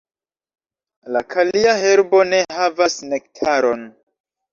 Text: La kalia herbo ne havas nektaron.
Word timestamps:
La 1.15 1.21
kalia 1.33 1.73
herbo 1.81 2.21
ne 2.29 2.39
havas 2.61 2.97
nektaron. 3.13 3.85